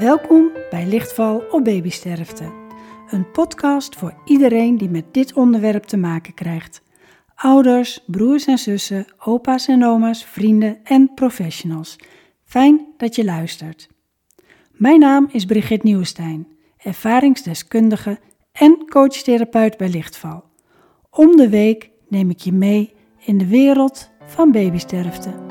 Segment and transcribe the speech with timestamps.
[0.00, 2.52] Welkom bij Lichtval op Babysterfte.
[3.10, 6.82] Een podcast voor iedereen die met dit onderwerp te maken krijgt.
[7.34, 11.96] Ouders, broers en zussen, opa's en oma's, vrienden en professionals.
[12.44, 13.88] Fijn dat je luistert.
[14.72, 18.18] Mijn naam is Brigitte Nieuwenstein, ervaringsdeskundige
[18.52, 20.44] en coachtherapeut bij Lichtval.
[21.10, 22.92] Om de week neem ik je mee
[23.24, 25.49] in de wereld van babysterfte.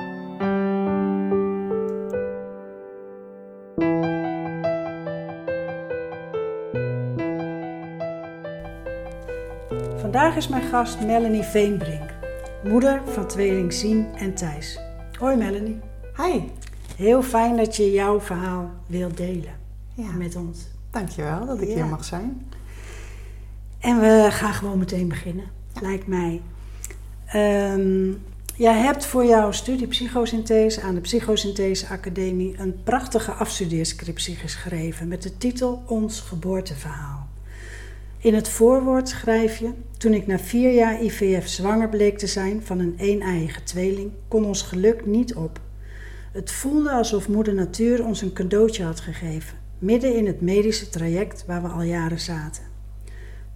[10.30, 12.10] Vandaag is mijn gast Melanie Veenbrink,
[12.64, 14.80] moeder van tweeling Sien en Thijs.
[15.20, 15.80] Hoi Melanie.
[16.18, 16.42] Hi.
[16.96, 19.54] Heel fijn dat je jouw verhaal wilt delen
[19.94, 20.12] Ja.
[20.12, 20.68] met ons.
[20.92, 21.74] Dankjewel dat ik Ja.
[21.74, 22.48] hier mag zijn.
[23.80, 25.46] En we gaan gewoon meteen beginnen,
[25.82, 26.42] lijkt mij.
[27.26, 28.12] Ehm,
[28.56, 35.24] jij hebt voor jouw studie psychosynthese aan de Psychosynthese Academie een prachtige afstudeerscriptie geschreven met
[35.24, 37.29] de titel Ons geboorteverhaal.
[38.22, 42.64] In het voorwoord schrijf je: Toen ik na vier jaar IVF zwanger bleek te zijn
[42.64, 45.60] van een een-eiige tweeling, kon ons geluk niet op.
[46.32, 51.46] Het voelde alsof Moeder Natuur ons een cadeautje had gegeven, midden in het medische traject
[51.46, 52.64] waar we al jaren zaten.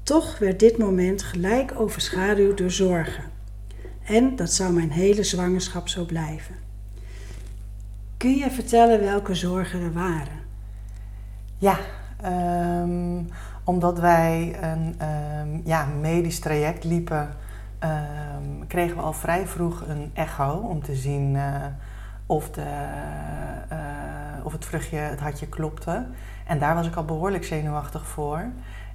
[0.04, 3.24] Toch werd dit moment gelijk overschaduwd door zorgen.
[4.04, 6.56] En dat zou mijn hele zwangerschap zo blijven.
[8.18, 10.42] Kun je vertellen welke zorgen er waren?
[11.58, 11.80] Ja,
[12.22, 13.22] ehm,
[13.64, 17.30] omdat wij een ehm, ja, medisch traject liepen,
[17.80, 21.44] ehm, kregen we al vrij vroeg een echo om te zien eh,
[22.26, 22.66] of, de,
[23.70, 23.78] eh,
[24.44, 26.06] of het vruchtje, het hartje klopte.
[26.48, 28.46] En daar was ik al behoorlijk zenuwachtig voor.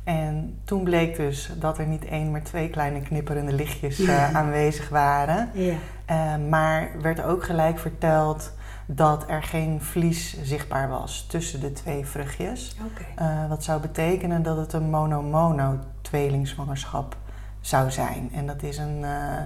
[0.05, 4.89] En toen bleek dus dat er niet één, maar twee kleine knipperende lichtjes eh, aanwezig
[4.89, 5.51] waren.
[5.53, 5.75] Ja.
[6.11, 8.53] Uh, maar werd ook gelijk verteld
[8.91, 12.77] dat er geen vlies zichtbaar was tussen de twee vruchtjes.
[13.21, 17.17] Uh, wat zou betekenen dat het een mono-mono tweelingzwangerschap
[17.61, 18.31] zou zijn.
[18.33, 19.41] En dat is een, uh,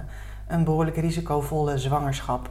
[0.47, 2.49] een behoorlijk risicovolle zwangerschap.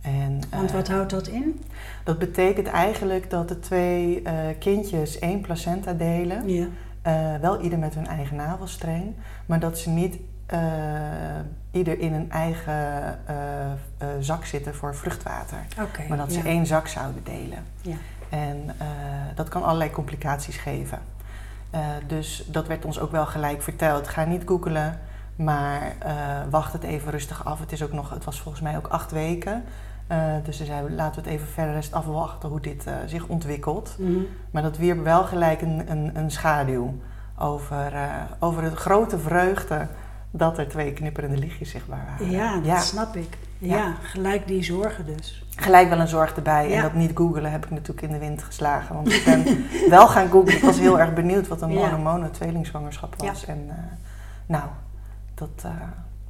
[0.00, 1.60] En, Want wat houdt dat in?
[2.04, 4.22] Dat betekent eigenlijk dat de twee
[4.58, 6.48] kindjes één placenta delen.
[6.48, 6.66] Ja.
[7.06, 9.14] Uh, wel ieder met hun eigen navelstreng,
[9.46, 10.18] maar dat ze niet
[11.70, 15.58] ieder in een eigen uh, zak zitten voor vruchtwater.
[15.80, 16.40] Okay, maar dat ja.
[16.40, 17.64] ze één zak zouden delen.
[17.80, 17.96] Ja.
[18.28, 18.76] En
[19.34, 20.98] dat kan allerlei complicaties geven.
[22.06, 24.08] dus dat werd ons ook wel gelijk verteld.
[24.08, 24.98] Ga niet googelen,
[25.36, 25.92] maar
[26.50, 27.60] wacht het even rustig af.
[27.60, 29.64] Het, is ook nog, het was volgens mij ook acht weken.
[30.12, 33.26] Uh, dus ze zeiden, laten we het even verder rest afwachten hoe dit uh, zich
[33.26, 33.94] ontwikkelt.
[33.98, 34.26] Mm -hmm.
[34.50, 36.94] Maar dat wierp wel gelijk een, een, een schaduw
[37.38, 37.92] over,
[38.38, 39.86] over de grote vreugde
[40.34, 42.30] dat er twee knipperende lichtjes zichtbaar waren.
[42.30, 42.80] Ja, dat ja.
[42.80, 43.38] snap ik.
[43.58, 45.44] Ja, ja, gelijk die zorgen dus.
[45.56, 46.68] Gelijk wel een zorg erbij.
[46.68, 46.76] Ja.
[46.76, 48.94] En dat niet googelen heb ik natuurlijk in de wind geslagen.
[48.94, 50.54] Want ik ben wel gaan googlen.
[50.54, 53.44] Ik was heel erg benieuwd wat een mono-mono tweelingzwangerschap was.
[53.44, 53.70] En
[54.46, 54.64] nou,
[55.34, 55.66] dat,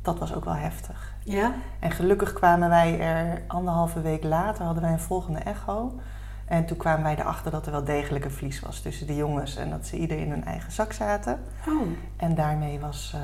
[0.03, 1.15] dat was ook wel heftig.
[1.25, 1.53] Ja?
[1.79, 6.01] En gelukkig kwamen wij er anderhalve week later, hadden wij een volgende echo.
[6.47, 9.57] En toen kwamen wij erachter dat er wel degelijk een vlies was tussen de jongens.
[9.57, 11.41] En dat ze ieder in hun eigen zak zaten.
[11.69, 11.87] Oh.
[12.17, 13.23] En daarmee was, uh,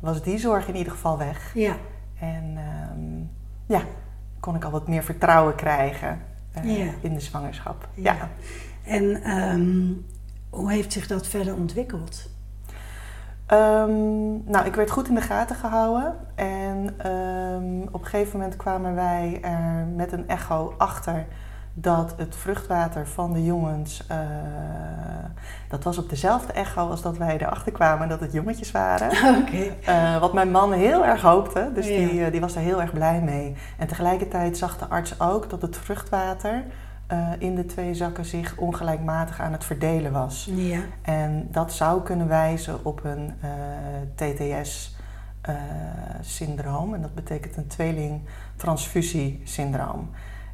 [0.00, 1.50] was die zorg in ieder geval weg.
[1.54, 1.76] Ja.
[2.20, 2.58] En
[2.92, 3.30] um,
[3.66, 3.80] ja,
[4.40, 6.20] kon ik al wat meer vertrouwen krijgen
[6.64, 6.92] uh, ja.
[7.00, 7.88] in de zwangerschap.
[7.94, 8.12] Ja.
[8.12, 8.28] ja.
[8.84, 10.06] En um,
[10.50, 12.28] hoe heeft zich dat verder ontwikkeld?
[13.52, 16.14] Um, nou, ik werd goed in de gaten gehouden.
[16.34, 16.94] En
[17.92, 21.26] op een gegeven moment kwamen wij er met een echo achter
[21.74, 24.16] dat het vruchtwater van de jongens, uh,
[25.68, 29.08] dat was op dezelfde echo als dat wij erachter kwamen dat het jongetjes waren.
[29.40, 29.76] Okay.
[29.88, 31.96] Uh, wat mijn man heel erg hoopte, dus ja.
[31.96, 33.56] die, uh, die was daar heel erg blij mee.
[33.78, 36.64] En tegelijkertijd zag de arts ook dat het vruchtwater
[37.38, 40.50] in de twee zakken zich ongelijkmatig aan het verdelen was.
[40.54, 40.80] Ja.
[41.02, 43.34] En dat zou kunnen wijzen op een
[44.14, 46.94] TTS-syndroom.
[46.94, 50.10] en dat betekent een tweeling-transfusiesyndroom.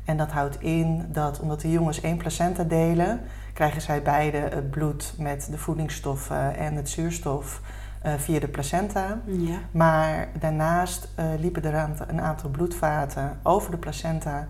[0.06, 3.20] En dat houdt in dat omdat de jongens één placenta delen,
[3.53, 7.61] krijgen zij beide het bloed met de voedingsstoffen en het zuurstof
[8.06, 9.20] uh, via de placenta.
[9.25, 9.58] Ja.
[9.70, 14.47] Maar daarnaast uh, liepen er een aantal bloedvaten over de placenta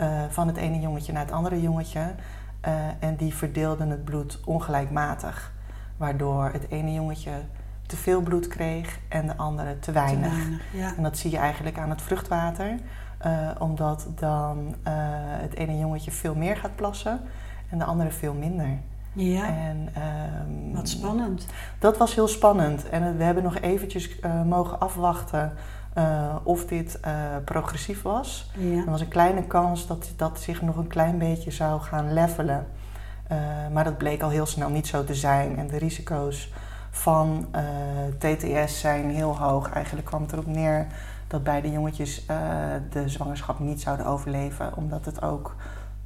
[0.00, 2.14] uh, van het ene jongetje naar het andere jongetje.
[2.98, 5.52] En die verdeelden het bloed ongelijkmatig.
[5.96, 7.30] Waardoor het ene jongetje
[7.86, 10.32] te veel bloed kreeg en de andere te weinig.
[10.32, 10.96] Te weinig ja.
[10.96, 12.74] En dat zie je eigenlijk aan het vruchtwater.
[13.26, 14.74] Uh, omdat dan
[15.40, 17.20] het ene jongetje veel meer gaat plassen
[17.68, 18.78] en de andere veel minder.
[19.12, 19.88] Ja, en,
[20.46, 21.46] um, wat spannend.
[21.78, 22.88] Dat was heel spannend.
[22.88, 25.52] En we hebben nog eventjes mogen afwachten
[26.42, 27.00] of dit
[27.44, 28.50] progressief was.
[28.56, 28.78] Ja.
[28.78, 32.66] Er was een kleine kans dat dat zich nog een klein beetje zou gaan levelen.
[33.30, 33.38] Eh,
[33.72, 35.58] maar dat bleek al heel snel niet zo te zijn.
[35.58, 36.52] En de risico's
[36.90, 37.62] van eh,
[38.18, 39.70] TTS zijn heel hoog.
[39.72, 40.86] Eigenlijk kwam het erop neer
[41.30, 42.36] dat beide jongetjes uh,
[42.90, 44.76] de zwangerschap niet zouden overleven.
[44.76, 45.56] Omdat het ook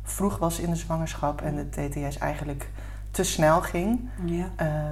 [0.02, 2.70] vroeg was in de zwangerschap en de TTS eigenlijk
[3.10, 4.08] te snel ging.
[4.24, 4.46] Ja.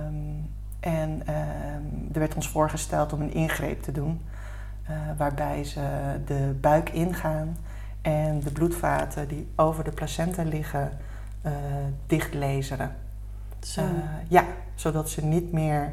[0.07, 0.51] Um,
[0.81, 4.21] en um, er werd ons voorgesteld om een ingreep te doen.
[4.91, 5.81] Uh, waarbij ze
[6.25, 7.57] de buik ingaan
[8.03, 10.91] en de bloedvaten die over de placenta liggen
[11.47, 11.53] uh,
[12.07, 12.95] dichtlezeren.
[13.61, 13.81] Zo.
[13.81, 13.89] Uh,
[14.29, 14.45] ja,
[14.75, 15.93] zodat ze niet meer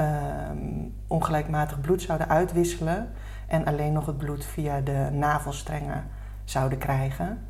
[0.00, 3.08] um, ongelijkmatig bloed zouden uitwisselen
[3.46, 6.04] en alleen nog het bloed via de navelstrengen
[6.44, 7.46] zouden krijgen.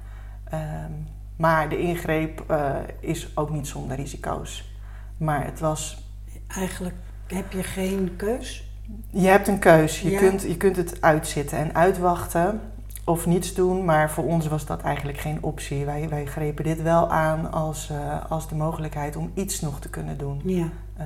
[0.54, 1.06] Um,
[1.36, 4.72] maar de ingreep uh, is ook niet zonder risico's.
[5.16, 6.02] Maar het was.
[6.46, 6.94] Eigenlijk
[7.26, 8.68] heb je geen keus?
[9.10, 10.00] Je hebt een keus.
[10.00, 10.18] Je, ja.
[10.18, 12.60] kunt, je kunt het uitzitten en uitwachten
[13.04, 13.84] of niets doen.
[13.84, 15.84] Maar voor ons was dat eigenlijk geen optie.
[15.84, 19.88] Wij, wij grepen dit wel aan als, uh, als de mogelijkheid om iets nog te
[19.88, 20.40] kunnen doen.
[20.44, 20.68] Ja.
[20.98, 21.04] Uh,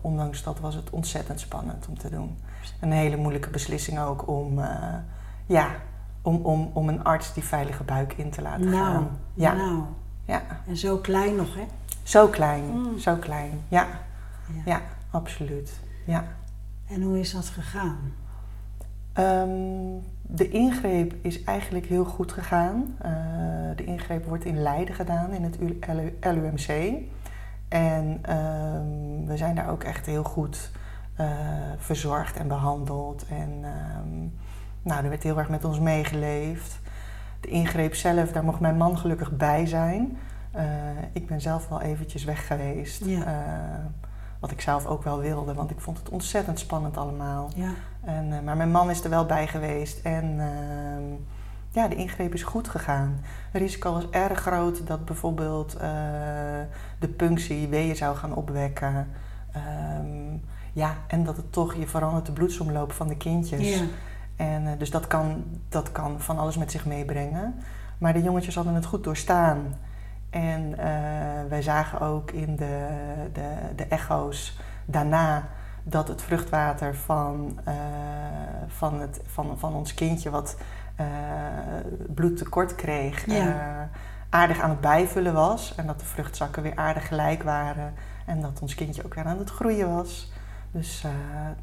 [0.00, 2.36] ondanks dat was het ontzettend spannend om te doen.
[2.80, 4.66] Een hele moeilijke beslissing ook om, uh,
[5.46, 5.68] ja,
[6.22, 9.18] om, om, om een arts die veilige buik in te laten nou, gaan.
[9.34, 9.52] Ja.
[9.52, 9.82] Nou.
[10.24, 10.42] ja.
[10.66, 11.64] En zo klein nog, hè?
[12.02, 12.98] Zo klein, mm.
[12.98, 13.60] zo klein.
[13.68, 13.86] Ja.
[14.46, 14.62] ja.
[14.64, 15.80] ja, absoluut.
[16.06, 16.24] Ja.
[16.86, 18.12] En hoe is dat gegaan?
[19.18, 22.96] Um, de ingreep is eigenlijk heel goed gegaan.
[23.04, 23.10] Uh,
[23.76, 25.58] de ingreep wordt in Leiden gedaan, in het
[26.20, 26.92] LUMC.
[27.68, 30.70] En um, we zijn daar ook echt heel goed
[31.20, 31.26] uh,
[31.76, 33.26] verzorgd en behandeld.
[33.28, 34.32] En um,
[34.82, 36.80] nou, er werd heel erg met ons meegeleefd.
[37.40, 40.18] De ingreep zelf, daar mocht mijn man gelukkig bij zijn.
[40.56, 40.62] Uh,
[41.12, 43.04] ik ben zelf wel eventjes weg geweest.
[43.04, 43.90] Ja.
[44.40, 47.50] Wat ik zelf ook wel wilde, want ik vond het ontzettend spannend allemaal.
[47.54, 47.70] Ja.
[48.04, 50.04] En, uh, maar mijn man is er wel bij geweest.
[50.04, 50.40] En
[51.70, 53.20] ja, de ingreep is goed gegaan.
[53.50, 55.76] Het risico was erg groot dat bijvoorbeeld
[56.98, 59.08] de punctie weeën zou gaan opwekken.
[59.56, 60.42] Um,
[60.72, 63.78] ja, en dat het toch, je verandert de bloedsomloop van de kindjes.
[63.78, 63.84] Ja.
[64.36, 67.54] En, uh, dus dat kan, dat kan van alles met zich meebrengen.
[67.98, 69.76] Maar de jongetjes hadden het goed doorstaan.
[70.30, 70.76] En uh,
[71.48, 72.86] wij zagen ook in de,
[73.32, 75.48] de, de echo's daarna
[75.82, 77.74] dat het vruchtwater van, uh,
[78.66, 80.56] van, het, van, van ons kindje, wat
[82.14, 83.88] bloedtekort kreeg, ja.
[84.28, 85.74] aardig aan het bijvullen was.
[85.74, 87.94] En dat de vruchtzakken weer aardig gelijk waren.
[88.26, 90.32] En dat ons kindje ook weer aan het groeien was.
[90.70, 91.10] Dus uh,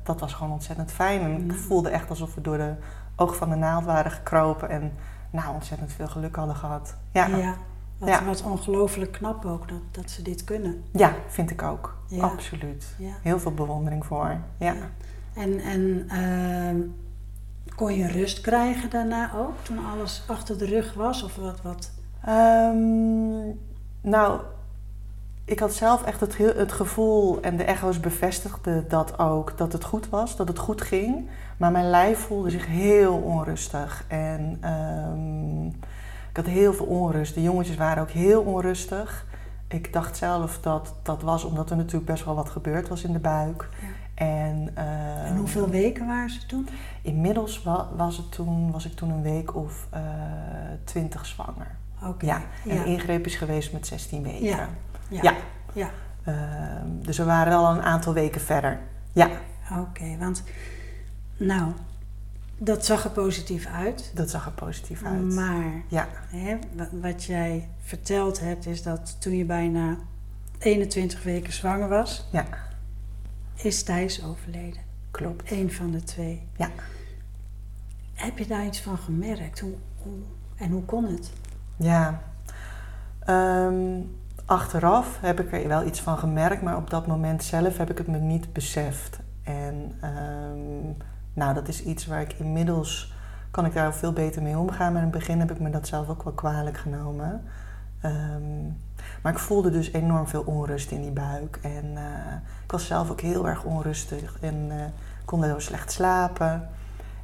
[0.03, 1.21] dat was gewoon ontzettend fijn.
[1.21, 2.73] En ik voelde echt alsof we door de
[3.15, 4.69] oog van de naald waren gekropen.
[4.69, 4.93] En
[5.29, 6.95] nou, ontzettend veel geluk hadden gehad.
[7.11, 7.55] Ja, ja
[7.97, 8.25] wat, ja.
[8.25, 10.83] wat ongelooflijk knap ook dat, dat ze dit kunnen.
[10.91, 11.97] Ja, vind ik ook.
[12.07, 12.23] Ja.
[12.23, 12.85] Absoluut.
[12.97, 13.13] Ja.
[13.21, 14.37] Heel veel bewondering voor.
[14.59, 14.75] Ja.
[15.33, 16.83] En, en uh,
[17.75, 21.23] kon je rust krijgen daarna ook, toen alles achter de rug was?
[21.23, 21.61] Of wat?
[21.61, 21.91] wat?
[22.29, 23.59] Um,
[24.01, 24.41] nou,
[25.45, 29.83] ik had zelf echt het, het, gevoel, en de echo's bevestigden dat ook, dat het
[29.83, 31.29] goed was, dat het goed ging.
[31.57, 34.03] Maar mijn lijf voelde zich heel onrustig.
[34.07, 35.79] En um,
[36.37, 37.33] had heel veel onrust.
[37.33, 39.25] De jongetjes waren ook heel onrustig.
[39.67, 43.13] Ik dacht zelf dat dat was omdat er natuurlijk best wel wat gebeurd was in
[43.13, 43.69] de buik.
[43.81, 43.87] Ja.
[44.25, 46.67] En, en, hoeveel weken waren ze toen?
[47.01, 49.99] Inmiddels wa was, het toen, was ik toen een week of uh,
[50.83, 51.75] twintig zwanger.
[52.03, 52.29] Okay.
[52.29, 52.83] Ja, en ja.
[52.83, 54.43] ingreep is geweest met 16 weken.
[54.43, 54.69] Ja.
[55.09, 55.21] Ja.
[55.21, 55.33] ja.
[55.73, 55.89] ja.
[56.27, 56.35] Uh,
[56.85, 58.79] dus we waren wel een aantal weken verder.
[59.11, 59.29] Ja.
[59.71, 60.43] Oké, okay, want
[61.37, 61.71] nou,
[62.57, 64.11] dat zag er positief uit.
[64.15, 65.33] Dat zag er positief uit.
[65.33, 66.07] Maar ja.
[66.29, 66.57] hè,
[66.91, 69.97] wat jij verteld hebt, is dat toen je bijna
[70.59, 72.45] 21 weken zwanger was, ja.
[73.55, 74.81] is Thijs overleden.
[75.11, 75.51] Klopt.
[75.51, 76.47] Eén van de twee.
[76.57, 76.69] Ja.
[78.13, 79.59] Heb je daar iets van gemerkt?
[79.59, 80.17] Hoe, hoe,
[80.55, 81.31] en hoe kon het?
[81.75, 82.21] Ja.
[83.29, 87.89] Um, achteraf heb ik er wel iets van gemerkt, maar op dat moment zelf heb
[87.89, 89.19] ik het me niet beseft.
[89.43, 90.97] En um,
[91.37, 93.13] nou, dat is iets waar ik inmiddels
[93.51, 94.93] kan ik daar veel beter mee omgaan.
[94.93, 97.43] Maar in het begin heb ik me dat zelf ook wel kwalijk genomen.
[98.05, 98.77] Um,
[99.21, 101.59] maar ik voelde dus enorm veel onrust in die buik.
[101.61, 102.01] En uh,
[102.63, 104.75] ik was zelf ook heel erg onrustig en uh,
[105.25, 106.69] kon daardoor slecht slapen.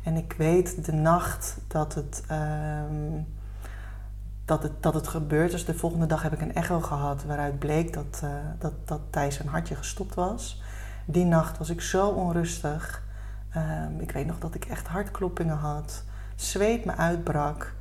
[0.04, 3.28] En ik weet de nacht dat het, um,
[4.46, 5.66] dat het, dat het gebeurd is.
[5.66, 8.30] De volgende dag heb ik een echo gehad waaruit bleek dat, uh,
[8.60, 10.62] dat, dat Thijs zijn hartje gestopt was.
[11.06, 13.02] Die nacht was ik zo onrustig.
[13.56, 16.04] Um, ik weet nog dat ik echt hartkloppingen had.
[16.36, 17.74] Zweet me uitbrak.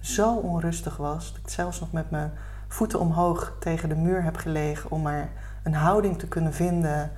[0.00, 1.32] Zo onrustig was.
[1.32, 2.32] Dat ik zelfs nog met mijn
[2.68, 5.30] voeten omhoog tegen de muur heb gelegen om maar
[5.62, 7.12] een houding te kunnen vinden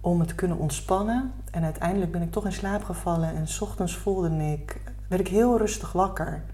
[0.00, 1.32] om me te kunnen ontspannen.
[1.50, 5.28] En uiteindelijk ben ik toch in slaap gevallen en s ochtends voelde ik, werd ik
[5.28, 6.44] heel rustig wakker.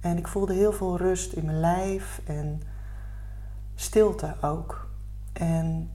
[0.00, 2.62] En ik voelde heel veel rust in mijn lijf en
[3.74, 4.88] stilte ook.
[5.32, 5.90] En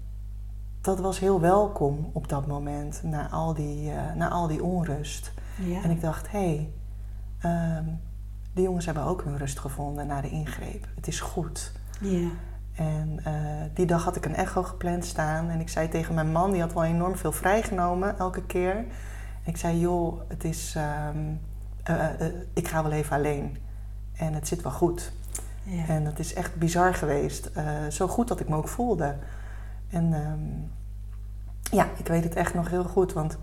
[0.82, 5.34] dat was heel welkom op dat moment, na al die, uh, na al die onrust.
[5.56, 5.84] Ja.
[5.84, 6.74] En ik dacht, hé, hey,
[7.40, 7.86] ehm,
[8.54, 10.88] de jongens hebben ook hun rust gevonden na de ingreep.
[10.96, 11.72] Het is goed.
[12.02, 12.30] Ja.
[12.76, 13.34] En uh,
[13.74, 15.50] die dag had ik een echo gepland staan.
[15.50, 18.76] En ik zei tegen mijn man, die had wel enorm veel vrijgenomen elke keer.
[18.76, 18.86] En
[19.46, 20.76] ik zei, joh, het is,
[21.14, 21.40] um,
[21.90, 22.06] uh,
[22.54, 23.58] ik ga wel even alleen.
[24.14, 25.12] En het zit wel goed.
[25.64, 25.88] Ja.
[25.88, 27.52] En dat is echt bizar geweest.
[27.90, 29.16] zo goed dat ik me ook voelde.
[29.90, 30.72] En um,
[31.72, 33.14] ja, ik weet het echt nog heel goed.
[33.14, 33.38] Want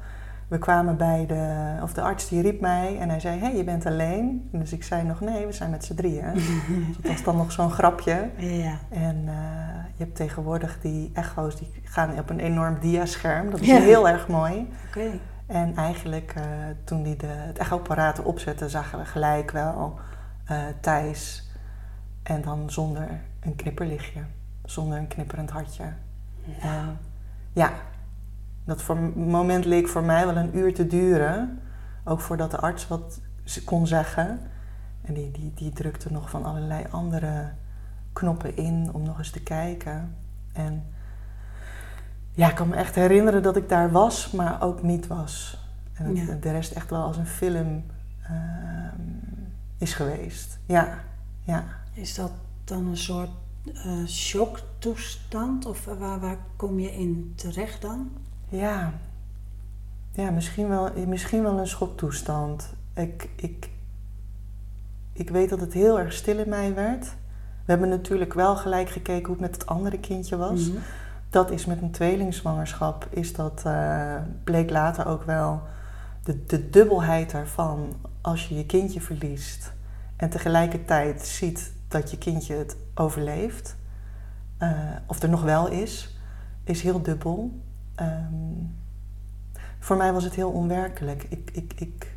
[0.48, 3.56] we kwamen bij de, of de arts die riep mij en hij zei: Hé, hey,
[3.56, 4.48] je bent alleen.
[4.52, 6.32] Dus ik zei nog: Nee, we zijn met z'n drieën.
[6.86, 8.30] dus dat was dan nog zo'n grapje.
[8.36, 8.78] Ja.
[8.88, 9.32] En uh,
[9.96, 13.50] je hebt tegenwoordig die echo's die gaan op een enorm diascherm.
[13.50, 13.78] Dat is Ja.
[13.80, 14.68] heel erg mooi.
[14.86, 15.10] Oké.
[15.46, 16.42] En eigenlijk uh,
[16.84, 19.98] toen die de, het echoapparaat opzette, zagen we gelijk wel
[20.50, 21.50] uh, Thijs.
[22.22, 23.08] En dan zonder
[23.40, 24.20] een knipperlichtje,
[24.64, 25.84] zonder een knipperend hartje.
[26.60, 26.98] En
[27.52, 27.72] ja,
[28.64, 31.60] dat voor moment leek voor mij wel een uur te duren.
[32.04, 33.20] Ook voordat de arts wat
[33.64, 34.40] kon zeggen.
[35.02, 37.52] En die, die, die drukte nog van allerlei andere
[38.12, 40.16] knoppen in om nog eens te kijken.
[40.52, 40.86] En
[42.32, 45.64] ja, ik kan me echt herinneren dat ik daar was, maar ook niet was.
[45.92, 46.34] En Ja.
[46.34, 47.84] de rest echt wel als een film
[48.30, 48.36] uh,
[49.78, 50.58] is geweest.
[50.66, 50.98] Ja,
[51.42, 51.64] ja.
[51.92, 52.30] Is dat
[52.64, 53.30] dan een soort
[53.64, 54.06] uh,
[54.95, 55.66] shocktoestand?
[55.66, 58.11] Of waar, waar kom je in terecht dan?
[58.49, 58.93] Ja,
[60.12, 62.75] ja misschien, wel, misschien wel een schoktoestand.
[62.95, 63.71] Ik, ik,
[65.12, 67.05] ik weet dat het heel erg stil in mij werd.
[67.64, 70.69] We hebben natuurlijk wel gelijk gekeken hoe het met het andere kindje was.
[70.69, 70.78] Mhm.
[71.31, 74.14] Dat is met een tweelingzwangerschap, is dat, uh,
[74.45, 75.62] bleek later ook wel
[76.25, 79.73] de, de dubbelheid daarvan als je je kindje verliest
[80.16, 83.76] en tegelijkertijd ziet dat je kindje het overleeft,
[84.62, 84.70] uh,
[85.06, 86.18] of er nog wel is,
[86.64, 87.60] is heel dubbel.
[88.00, 88.76] Um,
[89.78, 91.26] voor mij was het heel onwerkelijk.
[91.28, 92.16] Ik, ik, ik,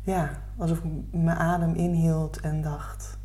[0.00, 3.18] ja, alsof ik mijn adem inhield en dacht: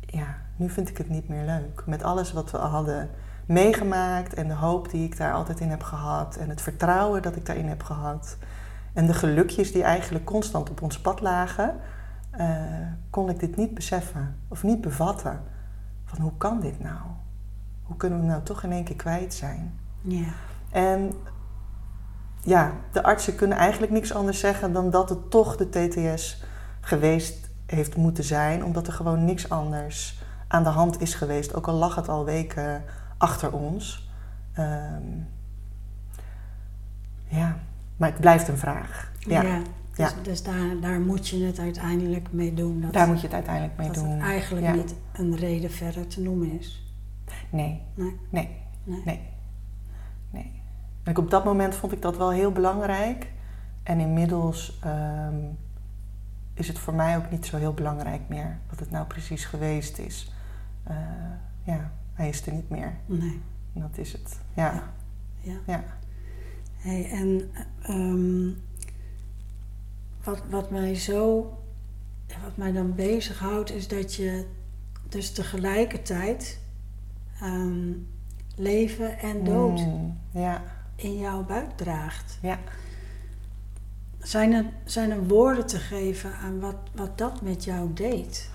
[0.00, 1.86] ja, nu vind ik het niet meer leuk.
[1.86, 3.10] Met alles wat we hadden
[3.46, 7.36] meegemaakt en de hoop die ik daar altijd in heb gehad en het vertrouwen dat
[7.36, 8.36] ik daarin heb gehad
[8.96, 11.74] en de gelukjes die eigenlijk constant op ons pad lagen,
[12.38, 12.50] uh,
[13.10, 15.40] kon ik dit niet beseffen of niet bevatten.
[16.06, 17.00] Van hoe kan dit nou?
[17.82, 19.78] Hoe kunnen we nou toch in één keer kwijt zijn?
[20.00, 20.28] Ja.
[20.70, 21.12] En
[22.42, 26.44] ja, de artsen kunnen eigenlijk niks anders zeggen dan dat het toch de TTS
[26.80, 31.68] geweest heeft moeten zijn, omdat er gewoon niks anders aan de hand is geweest, ook
[31.68, 32.84] al lag het al weken
[33.18, 34.10] achter ons.
[34.58, 35.28] Um,
[37.24, 37.56] ja,
[37.96, 39.12] maar het blijft een vraag.
[39.18, 39.60] Ja, ja.
[39.96, 40.22] Dus, ja.
[40.22, 42.80] dus daar, daar moet je het uiteindelijk mee doen.
[42.80, 44.08] Dat, daar moet je het uiteindelijk mee dat doen.
[44.08, 44.72] het eigenlijk ja.
[44.72, 46.94] niet een reden verder te noemen is.
[47.50, 47.82] Nee.
[47.94, 48.16] Nee.
[48.30, 48.48] Nee.
[48.84, 49.02] Nee.
[49.04, 49.20] Nee.
[50.30, 50.62] nee.
[51.02, 53.32] En op dat moment vond ik dat wel heel belangrijk.
[53.82, 55.58] En inmiddels um,
[56.54, 59.98] is het voor mij ook niet zo heel belangrijk meer wat het nou precies geweest
[59.98, 60.32] is.
[60.90, 60.96] Uh,
[61.62, 62.96] ja, hij is er niet meer.
[63.06, 63.40] Nee.
[63.72, 64.40] Dat is het.
[64.54, 64.72] Ja.
[64.72, 64.82] Ja.
[65.40, 65.58] ja.
[65.66, 65.84] ja.
[66.76, 67.50] Hey, en
[67.88, 68.56] um,
[70.26, 71.52] wat, wat mij zo,
[72.42, 74.46] wat mij dan bezighoudt, is dat je
[75.08, 76.60] dus tegelijkertijd
[77.42, 78.08] um,
[78.56, 80.62] leven en dood mm, ja.
[80.96, 82.38] in jouw buik draagt.
[82.42, 82.58] Ja.
[84.18, 88.50] Zijn er, zijn er woorden te geven aan wat, wat dat met jou deed?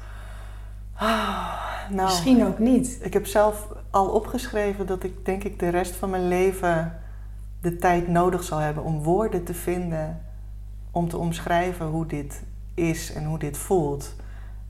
[0.96, 3.00] Oh, nou, Misschien ook niet.
[3.02, 7.00] Ik heb zelf al opgeschreven dat ik denk ik de rest van mijn leven
[7.62, 10.31] de tijd nodig zal hebben om woorden te vinden
[10.92, 12.44] om te omschrijven hoe dit
[12.74, 14.16] is en hoe dit voelt.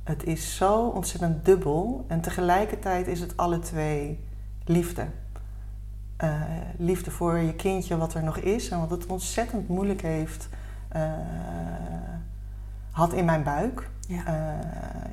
[0.04, 4.20] Het is zo ontzettend dubbel en tegelijkertijd is het alle twee
[4.66, 5.06] liefde.
[6.24, 6.42] Uh,
[6.78, 10.50] liefde voor je kindje wat er nog is en wat het ontzettend moeilijk heeft,
[10.96, 11.12] uh,
[12.92, 13.90] had in mijn buik.
[14.08, 14.18] Ja.
[14.18, 14.66] Uh,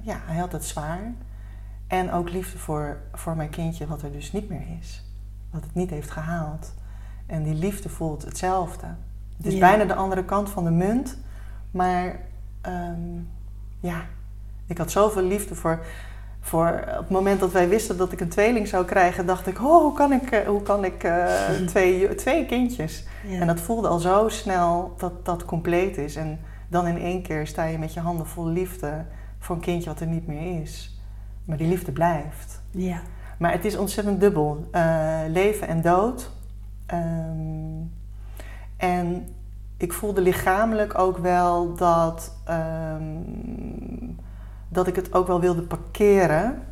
[0.02, 1.12] ja, hij had het zwaar.
[1.86, 5.04] En ook liefde voor, voor mijn kindje wat er dus niet meer is.
[5.50, 6.72] Wat het niet heeft gehaald.
[7.26, 8.86] En die liefde voelt hetzelfde.
[9.38, 9.58] Het is Ja.
[9.58, 11.18] bijna de andere kant van de munt.
[11.70, 12.20] Maar
[12.68, 13.28] um,
[13.80, 14.02] ja,
[14.66, 15.84] ik had zoveel liefde voor,
[16.40, 16.84] voor...
[16.90, 19.26] Op het moment dat wij wisten dat ik een tweeling zou krijgen...
[19.26, 23.04] dacht ik, oh, hoe kan ik, uh, hoe kan ik uh, twee, twee kindjes?
[23.26, 23.40] Ja.
[23.40, 26.16] En dat voelde al zo snel dat dat compleet is.
[26.16, 29.04] En dan in één keer sta je met je handen vol liefde...
[29.38, 31.00] voor een kindje wat er niet meer is.
[31.44, 32.60] Maar die liefde blijft.
[32.70, 33.00] ja.
[33.38, 34.68] Maar het is ontzettend dubbel.
[34.72, 36.30] Uh, leven en dood.
[36.94, 37.92] Um,
[38.78, 39.28] en
[39.76, 44.16] ik voelde lichamelijk ook wel dat, um,
[44.68, 46.62] dat ik het ook wel wilde parkeren.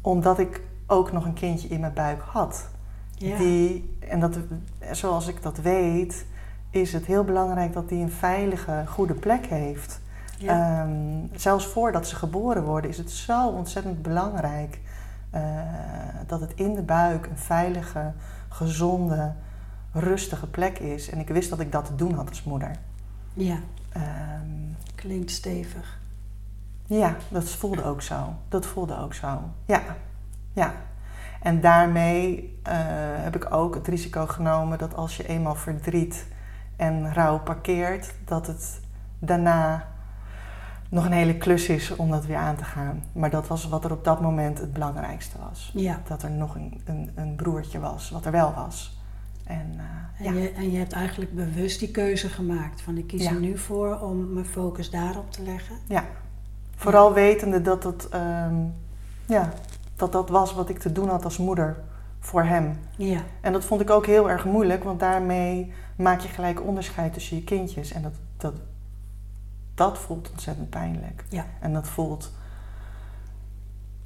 [0.00, 2.68] Omdat ik ook nog een kindje in mijn buik had.
[3.14, 3.36] Ja.
[3.36, 4.38] Die, en dat,
[4.92, 6.26] zoals ik dat weet,
[6.70, 10.00] is het heel belangrijk dat die een veilige, goede plek heeft.
[10.38, 10.80] ja.
[10.80, 14.80] Ehm, zelfs voordat ze geboren worden is het zo ontzettend belangrijk
[15.30, 15.42] eh,
[16.26, 18.12] dat het in de buik een veilige,
[18.48, 19.32] gezonde,
[19.92, 21.10] rustige plek is.
[21.10, 22.70] En ik wist dat ik dat te doen had als moeder.
[23.34, 23.58] ja,
[23.92, 24.48] Ehm,
[24.94, 26.00] klinkt stevig.
[26.86, 28.34] ja, dat voelde ook zo.
[28.48, 29.40] Dat voelde ook zo.
[29.66, 29.82] Ja,
[30.52, 30.72] ja.
[31.42, 32.74] En daarmee eh,
[33.22, 36.26] heb ik ook het risico genomen dat als je eenmaal verdriet
[36.76, 38.80] en rouw parkeert, dat het
[39.18, 39.88] daarna
[40.88, 43.02] nog een hele klus is om dat weer aan te gaan.
[43.12, 45.70] Maar dat was wat er op dat moment het belangrijkste was.
[45.74, 46.00] Ja.
[46.08, 49.00] Dat er nog een, een, een broertje was, wat er wel was.
[49.52, 50.40] En, eh, En, ja.
[50.40, 53.30] je, en je hebt eigenlijk bewust die keuze gemaakt van ik kies Ja.
[53.30, 55.76] er nu voor om mijn focus daarop te leggen.
[55.88, 56.04] ja,
[56.76, 58.54] vooral wetende dat het, ehm,
[59.26, 59.52] ja,
[59.96, 61.76] dat dat was wat ik te doen had als moeder
[62.18, 62.78] voor hem.
[62.96, 67.12] Ja, En dat vond ik ook heel erg moeilijk, want daarmee maak je gelijk onderscheid
[67.12, 67.92] tussen je kindjes.
[67.92, 68.54] En dat, dat,
[69.74, 71.24] dat voelt ontzettend pijnlijk.
[71.28, 71.46] Ja.
[71.60, 72.32] En dat voelt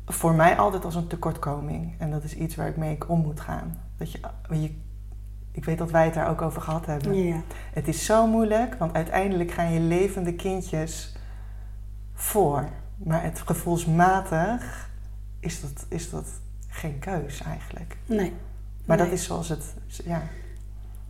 [0.07, 1.95] voor mij altijd als een tekortkoming.
[1.99, 3.79] En dat is iets waar ik mee om moet gaan.
[3.97, 4.75] Dat je, je,
[5.57, 7.15] ik weet dat wij het daar ook over gehad hebben.
[7.27, 7.41] ja,
[7.73, 11.17] Het is zo moeilijk, want uiteindelijk gaan je levende kindjes
[12.15, 12.69] voor.
[12.97, 14.91] Maar het gevoelsmatig
[15.41, 16.27] is dat, is dat
[16.69, 17.97] geen keus eigenlijk.
[18.07, 18.33] nee.
[18.85, 20.23] Maar dat is zoals het, ja,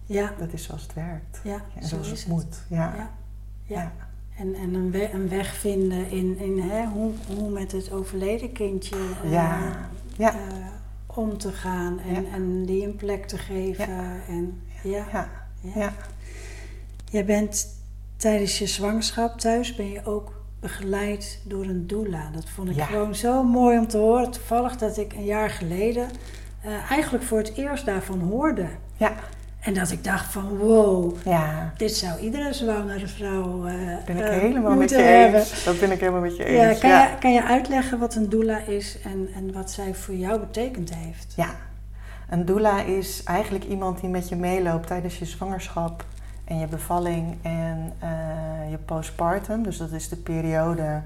[0.06, 1.40] Ja, dat is zoals het werkt.
[1.44, 2.62] ja, En zo zoals is het moet.
[2.68, 3.10] Ja.
[3.62, 3.92] Ja.
[4.38, 8.52] En, en een, we- een weg vinden in, in hè, hoe, hoe met het overleden
[8.52, 9.58] kindje eh, Ja.
[10.16, 10.30] Ja.
[10.32, 10.36] eh,
[11.16, 12.30] om te gaan en, Ja.
[12.34, 13.88] en die een plek te geven.
[14.28, 15.28] En, ja, Ja.
[15.60, 15.70] ja.
[15.74, 15.92] Ja.
[17.10, 17.66] Jij bent
[18.16, 22.30] tijdens je zwangerschap thuis ben je ook begeleid door een doula.
[22.34, 24.30] Dat vond ik gewoon zo mooi om te horen.
[24.30, 26.08] Toevallig dat ik een jaar geleden
[26.62, 28.66] eh, eigenlijk voor het eerst daarvan hoorde.
[28.96, 29.12] Ja.
[29.66, 31.72] En dat ik dacht van wow, ja.
[31.76, 33.74] dit zou iedere zwangere vrouw eh
[34.04, 35.40] Ben ik eh, helemaal met je hebben.
[35.40, 35.64] eens.
[35.64, 36.78] Dat ben ik helemaal met je Ja, eens.
[36.78, 37.02] kan, Ja.
[37.02, 40.94] Je, kan je uitleggen wat een doula is en, en wat zij voor jou betekend
[40.94, 41.32] heeft?
[41.36, 41.50] Ja,
[42.30, 46.04] een doula is eigenlijk iemand die met je meeloopt tijdens je zwangerschap
[46.44, 49.62] en je bevalling en eh, je postpartum.
[49.62, 51.02] Dus dat is de periode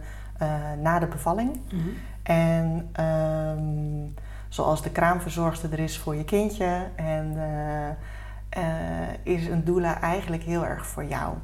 [0.82, 1.60] na de bevalling.
[1.72, 1.88] Mhm.
[2.22, 7.36] En ehm, zoals de kraamverzorgster er is voor je kindje en
[8.50, 8.62] eh,
[9.22, 11.34] is een doula eigenlijk heel erg voor jou.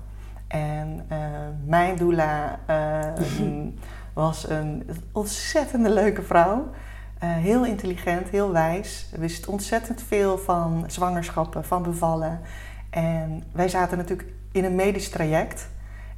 [0.48, 1.18] En eh,
[1.64, 3.24] mijn doula eh,
[4.12, 6.70] was een ontzettende leuke vrouw.
[7.18, 9.12] Heel intelligent, heel wijs.
[9.16, 12.40] Wist ontzettend veel van zwangerschappen, van bevallen.
[12.90, 15.68] En wij zaten natuurlijk in een medisch traject.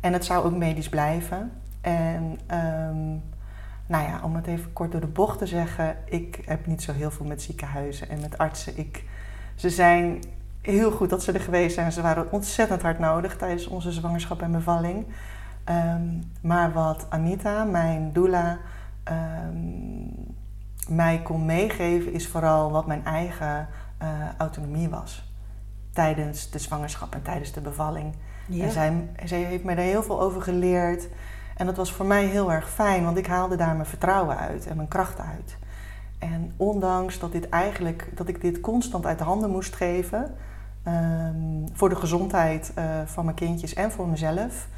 [0.01, 1.53] En het zou ook medisch blijven.
[1.81, 3.07] En ehm,
[3.87, 6.93] nou ja, om het even kort door de bocht te zeggen, ik heb niet zo
[6.93, 8.79] heel veel met ziekenhuizen en met artsen.
[8.79, 9.05] Ik,
[9.55, 10.23] ze zijn
[10.71, 11.93] heel goed dat ze er geweest zijn.
[11.93, 15.07] Ze waren ontzettend hard nodig tijdens onze zwangerschap en bevalling.
[15.65, 16.03] Ehm,
[16.41, 18.59] maar wat Anita, mijn doula,
[19.05, 19.57] ehm,
[20.89, 25.33] mij kon meegeven, is vooral wat mijn eigen eh, autonomie was.
[25.93, 28.15] Tijdens de zwangerschap en tijdens de bevalling.
[28.47, 28.65] Ja.
[28.65, 31.09] En zij, zij heeft mij daar heel veel over geleerd.
[31.57, 34.67] En dat was voor mij heel erg fijn, want ik haalde daar mijn vertrouwen uit
[34.67, 35.57] en mijn kracht uit.
[36.19, 40.37] En ondanks dat, dit eigenlijk, dat ik dit constant uit de handen moest geven,
[40.83, 44.69] ehm, voor de gezondheid eh, van mijn kindjes en voor mezelf,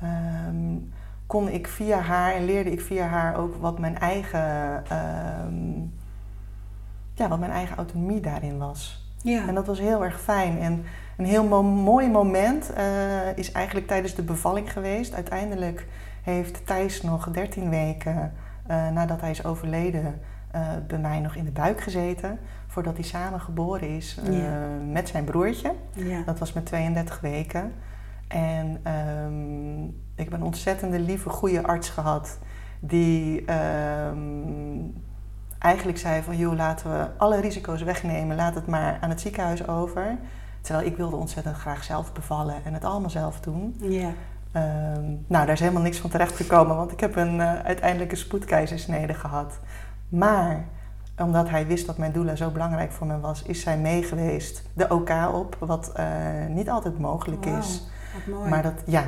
[0.00, 0.76] ehm,
[1.26, 5.78] kon ik via haar en leerde ik via haar ook wat mijn eigen, ehm,
[7.14, 9.04] ja, wat mijn eigen autonomie daarin was.
[9.22, 9.48] ja.
[9.48, 10.58] En dat was heel erg fijn.
[10.58, 10.84] En
[11.16, 15.14] een heel mo- mooi moment eh, is eigenlijk tijdens de bevalling geweest.
[15.14, 15.86] Uiteindelijk
[16.22, 18.32] heeft Thijs nog 13 weken
[18.66, 20.20] eh, nadat hij is overleden
[20.86, 22.38] bij mij nog in de buik gezeten.
[22.76, 24.58] Voordat hij samen geboren is eh, Ja.
[24.92, 25.72] met zijn broertje.
[25.92, 26.22] ja.
[26.26, 27.72] Dat was met 32 weken.
[28.28, 29.84] En ehm,
[30.14, 32.38] ik heb een ontzettende lieve, goede arts gehad.
[32.80, 34.18] Die ehm,
[35.58, 36.36] eigenlijk zei van...
[36.36, 38.36] joh, laten we alle risico's wegnemen.
[38.36, 40.18] Laat het maar aan het ziekenhuis over.
[40.60, 43.76] Terwijl ik wilde ontzettend graag zelf bevallen en het allemaal zelf doen.
[43.80, 44.10] ja.
[44.52, 48.16] Ehm, nou, daar is helemaal niks van terecht gekomen, want ik heb een uh, uiteindelijk
[48.16, 49.58] spoedkeizersnede gehad.
[50.08, 50.64] Maar
[51.22, 54.88] omdat hij wist dat mijn doula zo belangrijk voor me was, is zij meegeweest de
[54.88, 56.04] OK op, wat uh,
[56.48, 57.86] niet altijd mogelijk is.
[58.14, 58.48] Wat mooi.
[58.50, 59.04] Maar dat, ja,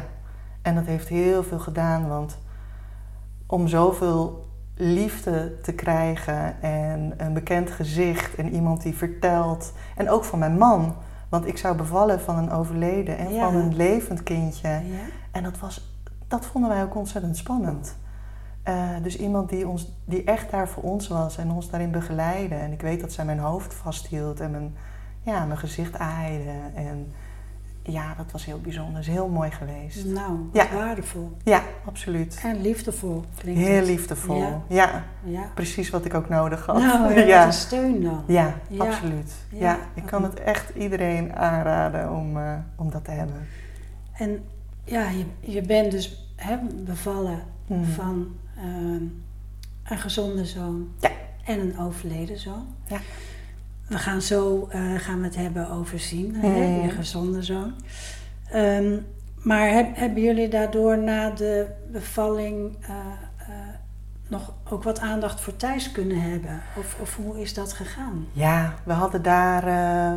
[0.63, 2.39] en dat heeft heel veel gedaan, want
[3.47, 10.25] om zoveel liefde te krijgen en een bekend gezicht en iemand die vertelt, en ook
[10.25, 10.95] van mijn man,
[11.29, 13.45] want ik zou bevallen van een overleden en Ja.
[13.45, 14.69] van een levend kindje.
[14.69, 14.83] ja.
[15.31, 15.97] En dat, was,
[16.29, 17.97] dat vonden wij ook ontzettend spannend.
[18.69, 22.55] Eh, dus iemand die, ons, die echt daar voor ons was en ons daarin begeleidde.
[22.55, 24.75] En ik weet dat zij mijn hoofd vasthield en mijn,
[25.23, 26.51] ja, mijn gezicht aaide.
[26.75, 27.13] En
[27.83, 28.93] ja, dat was heel bijzonder.
[28.95, 30.05] Dat is heel mooi geweest.
[30.05, 30.67] Nou, Ja.
[30.75, 31.37] waardevol.
[31.43, 32.41] Ja, absoluut.
[32.43, 33.87] En liefdevol klinkt Heel het.
[33.87, 34.37] liefdevol.
[34.39, 34.61] Ja.
[34.69, 35.03] Ja.
[35.25, 35.43] Ja.
[35.55, 36.79] precies wat ik ook nodig had.
[36.79, 38.23] Nou, ja, een steun dan.
[38.27, 39.33] Ja, absoluut.
[39.51, 39.59] Ja.
[39.59, 39.79] Ja.
[39.95, 43.47] ik kan het echt iedereen aanraden om, eh, om dat te hebben.
[44.13, 44.45] En
[44.85, 47.85] ja, je, je bent dus hè, bevallen Mhm.
[47.85, 49.03] van ehm,
[49.93, 51.11] een gezonde zoon Ja.
[51.45, 52.67] en een overleden zoon.
[52.87, 52.99] Ja.
[53.87, 56.83] We gaan zo eh, gaan we het hebben over zien, hè, Mhm.
[56.85, 57.73] je gezonde zoon.
[58.51, 58.97] Ehm,
[59.43, 62.89] maar heb- hebben jullie daardoor na de bevalling eh,
[63.37, 63.55] eh,
[64.29, 66.61] nog ook wat aandacht voor thuis kunnen hebben?
[66.79, 68.27] Of, of hoe is dat gegaan?
[68.33, 69.65] Ja, we, hadden daar,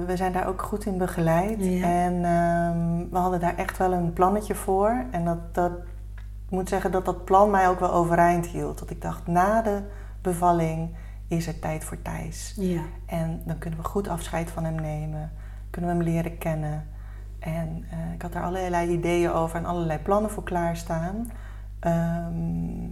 [0.06, 1.64] we zijn daar ook goed in begeleid.
[1.64, 1.84] Ja.
[1.84, 5.04] En ehm, we hadden daar echt wel een plannetje voor.
[5.12, 5.72] En dat, dat,
[6.52, 8.80] ik moet zeggen dat dat plan mij ook wel overeind hield.
[8.80, 9.82] Dat ik dacht, na de
[10.22, 10.90] bevalling
[11.28, 12.54] is er tijd voor Thijs.
[12.56, 15.32] Ja, En dan kunnen we goed afscheid van hem nemen.
[15.70, 16.88] Kunnen we hem leren kennen.
[17.40, 21.32] En eh, ik had daar allerlei ideeën over en allerlei plannen voor klaarstaan.
[21.80, 22.90] Ehm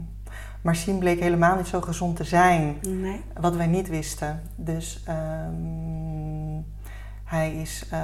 [0.62, 2.78] maar Siem bleek helemaal niet zo gezond te zijn.
[2.82, 3.22] nee.
[3.39, 4.41] Wat wij niet wisten.
[4.56, 6.62] Dus ehm,
[7.24, 8.00] hij is, eh,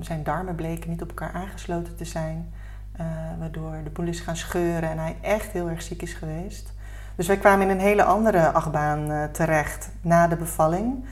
[0.00, 2.52] zijn darmen bleken niet op elkaar aangesloten te zijn.
[2.98, 3.06] Eh,
[3.38, 6.72] waardoor de is gaan scheuren en hij echt heel erg ziek is geweest.
[7.16, 11.04] Dus wij kwamen in een hele andere achtbaan eh, terecht na de bevalling.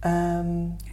[0.00, 0.46] Ehm,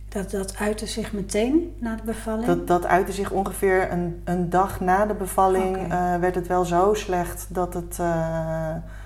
[0.09, 2.45] Dat, dat uitte zich meteen na de bevalling?
[2.45, 5.77] dat, dat uitte zich ongeveer een, een dag na de bevalling.
[5.91, 7.99] Eh, werd het wel zo slecht dat, het,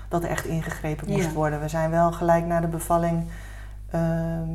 [0.08, 1.32] dat er echt ingegrepen moest Ja.
[1.32, 1.60] worden.
[1.60, 3.24] We zijn wel gelijk na de bevalling.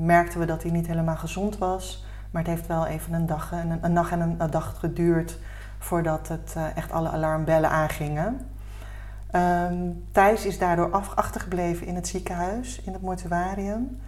[0.02, 2.06] merkten we dat hij niet helemaal gezond was.
[2.32, 4.76] Maar het heeft wel even een dag en een, een nacht en een, een dag
[4.80, 5.39] geduurd
[5.84, 8.48] voordat het eh, echt alle alarmbellen aangingen.
[9.32, 9.76] Ehm,
[10.12, 14.00] Thijs is daardoor af, achtergebleven in het ziekenhuis, in het mortuarium.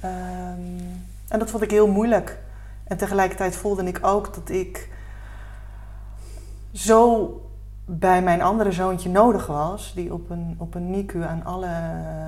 [0.00, 0.80] Ehm,
[1.28, 2.38] en dat vond ik heel moeilijk.
[2.84, 4.88] En tegelijkertijd voelde ik ook dat ik
[6.72, 7.30] zo
[7.84, 11.68] bij mijn andere zoontje nodig was, die op een, op een NICU aan alle,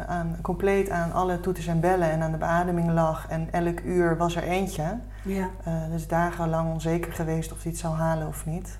[0.07, 3.29] aan, compleet aan alle toeters en bellen en aan de beademing lag.
[3.29, 4.99] En elk uur was er eentje.
[5.23, 8.79] Ja, Eh, dus dagenlang onzeker geweest of hij het zou halen of niet.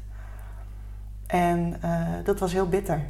[1.29, 1.91] En eh,
[2.25, 3.03] dat was heel bitter.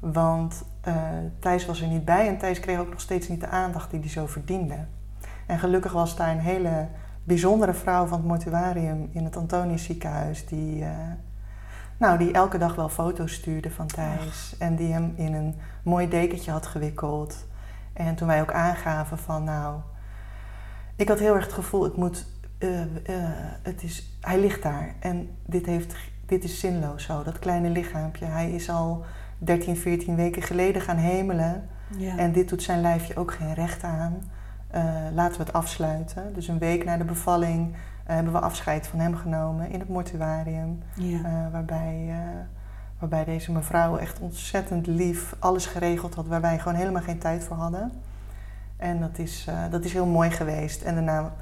[0.00, 0.94] Want eh,
[1.38, 4.00] Thijs was er niet bij en Thijs kreeg ook nog steeds niet de aandacht die
[4.00, 4.84] hij zo verdiende.
[5.46, 6.88] En gelukkig was daar een hele
[7.24, 10.46] bijzondere vrouw van het mortuarium in het Antonius ziekenhuis...
[10.46, 10.90] die, eh,
[11.98, 14.56] nou, die elke dag wel foto's stuurde van Thijs.
[14.58, 17.46] En die hem in een mooi dekentje had gewikkeld.
[17.92, 19.80] En toen wij ook aangaven van nou...
[20.96, 22.26] Ik had heel erg het gevoel, het moet,
[23.62, 24.94] het is, hij ligt daar.
[25.00, 25.94] En dit, heeft,
[26.32, 28.24] dit is zinloos zo, dat kleine lichaampje.
[28.24, 29.04] Hij is al
[29.38, 31.68] 13, 14 weken geleden gaan hemelen.
[31.96, 32.16] ja.
[32.16, 34.22] En dit doet zijn lijfje ook geen recht aan.
[34.70, 36.34] Eh, laten we het afsluiten.
[36.34, 39.88] Dus een week na de bevalling eh, hebben we afscheid van hem genomen in het
[39.88, 40.82] mortuarium.
[40.94, 41.18] ja.
[41.18, 42.14] Eh, waarbij,
[42.98, 47.44] waarbij deze mevrouw echt ontzettend lief alles geregeld had waar wij gewoon helemaal geen tijd
[47.44, 47.92] voor hadden.
[48.76, 50.82] En dat is, dat is heel mooi geweest.
[50.82, 51.32] En daarna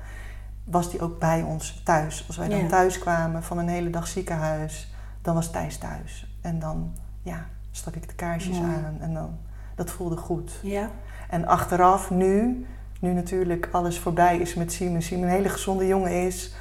[0.65, 2.25] was die ook bij ons thuis.
[2.27, 2.67] Als wij dan Ja.
[2.69, 6.39] thuis kwamen van een hele dag ziekenhuis, dan was Thijs thuis.
[6.41, 6.93] En dan
[7.23, 9.39] ja, stak ik de kaarsjes aan en dan,
[9.75, 10.59] dat voelde goed.
[10.63, 10.91] ja.
[11.29, 12.67] En achteraf, nu,
[13.01, 16.55] nu natuurlijk alles voorbij is met Simon, Simon een hele gezonde jongen is,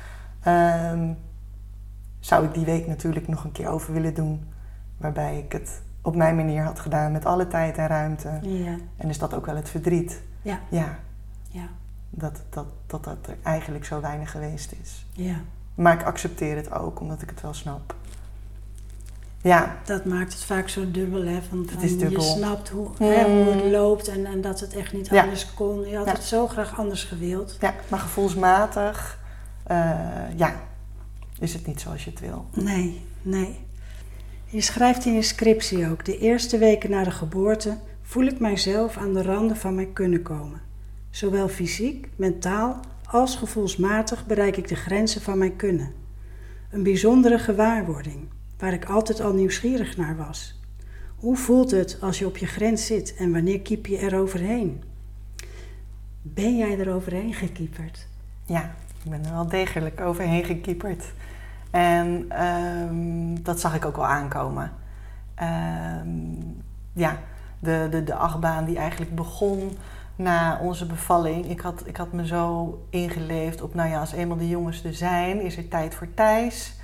[0.44, 1.14] ehm,
[2.20, 4.50] zou ik die week natuurlijk nog een keer over willen doen.
[4.98, 8.40] Waarbij ik het op mijn manier had gedaan, met alle tijd en ruimte.
[8.42, 8.76] ja.
[8.98, 10.22] En is dat ook wel het verdriet?
[10.42, 10.98] Ja, Ja,
[12.10, 15.06] dat dat, dat, dat er eigenlijk zo weinig geweest is.
[15.14, 15.36] ja.
[15.76, 17.96] Maar ik accepteer het ook, omdat ik het wel snap.
[19.42, 21.42] Ja, Dat maakt het vaak zo dubbel, hè?
[21.42, 22.24] Van, van is dubbel.
[22.24, 23.08] Je snapt hoe, Mm.
[23.08, 25.22] hè, hoe het loopt en, en dat het echt niet Ja.
[25.24, 25.88] anders kon.
[25.90, 26.12] Je had Ja.
[26.12, 27.58] het zo graag anders gewild.
[27.60, 29.20] ja maar gevoelsmatig,
[29.64, 30.00] eh,
[30.36, 30.56] ja,
[31.40, 32.46] is het niet zoals je het wil.
[32.54, 33.60] Nee, nee.
[34.46, 38.98] Je schrijft in je scriptie ook: De eerste weken na de geboorte voel ik mijzelf
[38.98, 40.62] aan de randen van mijn kunnen komen.
[41.10, 45.92] Zowel fysiek, mentaal als gevoelsmatig bereik ik de grenzen van mijn kunnen.
[46.72, 50.60] Een bijzondere gewaarwording, waar ik altijd al nieuwsgierig naar was.
[51.16, 54.84] Hoe voelt het als je op je grens zit en wanneer kiep je er overheen?
[56.22, 58.08] Ben jij er overheen gekieperd?
[58.46, 61.14] Ja, ik ben er wel degelijk overheen gekieperd.
[61.72, 64.72] En ehm, dat zag ik ook wel aankomen.
[65.36, 66.10] Ehm,
[66.94, 67.20] ja,
[67.60, 69.78] de, de, de achtbaan die eigenlijk begon
[70.20, 71.50] na onze bevalling.
[71.50, 74.94] Ik had, ik had me zo ingeleefd op, nou ja, als eenmaal de jongens er
[74.94, 76.78] zijn, is er tijd voor Thijs.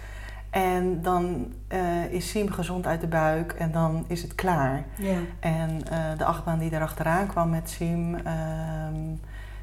[0.49, 4.85] En dan uh, is Siem gezond uit de buik en dan is het klaar.
[4.97, 5.17] Ja.
[5.39, 9.15] En uh, de achtbaan die erachteraan kwam met Siem, ehm,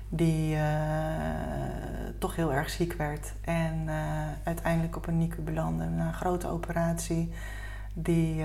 [0.08, 0.60] die uh,
[2.18, 3.32] toch heel erg ziek werd.
[3.40, 3.88] En
[4.44, 7.32] uiteindelijk op een NICU belandde, na een grote operatie.
[7.92, 8.44] Die,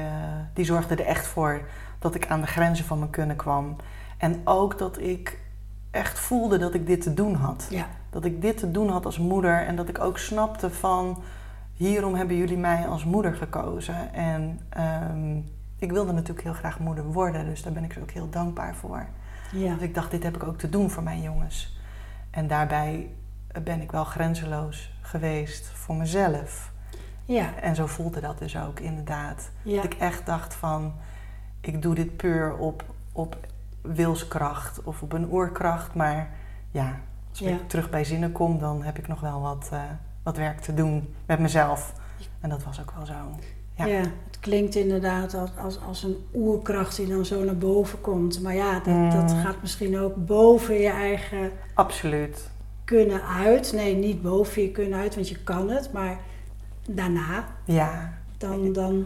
[0.54, 1.62] die zorgde er echt voor
[2.00, 3.76] dat ik aan de grenzen van mijn kunnen kwam.
[4.18, 5.40] En ook dat ik
[5.92, 7.68] echt voelde dat ik dit te doen had.
[7.70, 7.88] Ja.
[8.10, 11.24] Dat ik dit te doen had als moeder en dat ik ook snapte van
[11.74, 14.14] hierom hebben jullie mij als moeder gekozen.
[14.14, 14.60] En
[15.12, 15.46] um,
[15.78, 18.76] ik wilde natuurlijk heel graag moeder worden, dus daar ben ik ze ook heel dankbaar
[18.76, 19.06] voor.
[19.52, 19.74] Ja.
[19.74, 21.80] Dus ik dacht, dit heb ik ook te doen voor mijn jongens.
[22.30, 23.10] En daarbij
[23.64, 26.72] ben ik wel grenzeloos geweest voor mezelf.
[27.28, 27.56] Ja.
[27.62, 29.50] En zo voelde dat dus ook inderdaad.
[29.64, 29.76] Ja.
[29.76, 30.94] Dat ik echt dacht van,
[31.62, 33.38] ik doe dit puur op, op
[33.82, 35.94] wilskracht of op een oerkracht.
[35.94, 36.30] Maar
[36.72, 37.50] ja, als Ja.
[37.50, 39.80] ik terug bij zinnen kom, dan heb ik nog wel wat, eh,
[40.24, 41.94] wat werk te doen met mezelf.
[42.42, 43.14] En dat was ook wel zo.
[43.74, 43.86] Ja.
[43.86, 44.00] Ja.
[44.00, 48.42] het klinkt inderdaad als, als, als een oerkracht die dan zo naar boven komt.
[48.42, 49.10] Maar ja, dat, Mm.
[49.10, 52.50] dat gaat misschien ook boven je eigen Absoluut.
[52.84, 53.72] kunnen uit.
[53.74, 55.92] Nee, niet boven je kunnen uit, want je kan het.
[55.94, 56.18] Maar
[56.88, 59.06] daarna, Ja, dan, dan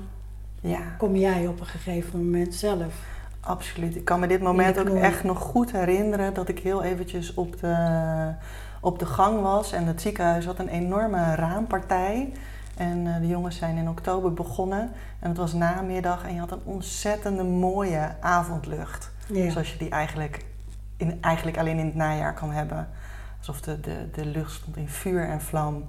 [0.60, 2.94] ja, kom jij op een gegeven moment zelf.
[3.39, 3.96] absoluut.
[3.96, 7.60] Ik kan me dit moment ook echt nog goed herinneren dat ik heel eventjes op
[7.60, 8.34] de,
[8.80, 9.72] op de gang was.
[9.72, 12.32] En het ziekenhuis had een enorme raampartij.
[12.78, 14.91] En eh, de jongens zijn in oktober begonnen.
[15.20, 19.12] En het was namiddag en je had een ontzettende mooie avondlucht.
[19.28, 19.50] Ja.
[19.50, 20.46] Zoals je die eigenlijk,
[20.98, 22.89] in, eigenlijk alleen in het najaar kan hebben.
[23.38, 25.84] Alsof de, de, de lucht stond in vuur en vlam.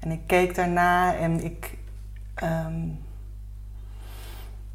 [0.00, 1.78] En ik keek daarna en ik.
[2.34, 2.88] ehm,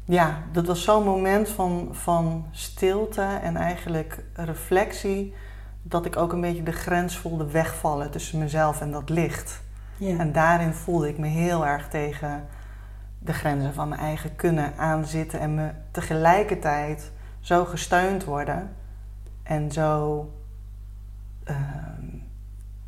[0.04, 5.34] ja, dat was zo'n moment van, van stilte en eigenlijk reflectie.
[5.82, 9.62] Dat ik ook een beetje de grens voelde wegvallen tussen mezelf en dat licht.
[9.96, 10.18] Ja.
[10.18, 12.46] En daarin voelde ik me heel erg tegen
[13.18, 18.76] de grenzen van mijn eigen kunnen aanzitten en me tegelijkertijd zo gesteund worden
[19.42, 20.30] en zo
[21.44, 22.15] ehm,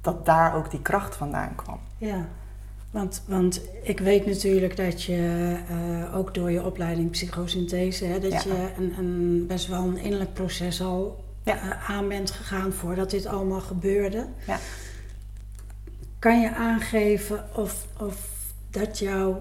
[0.01, 1.79] dat daar ook die kracht vandaan kwam.
[1.99, 2.27] Ja,
[2.91, 8.33] want, want ik weet natuurlijk dat je eh, ook door je opleiding psychosynthese, hè, dat
[8.33, 8.43] Ja.
[8.45, 11.57] je een, een, best wel een innerlijk proces al Ja.
[11.61, 14.27] eh, aan bent gegaan voordat dit allemaal gebeurde.
[14.47, 14.59] Ja.
[16.19, 18.29] Kan je aangeven of, of
[18.71, 19.37] dat jou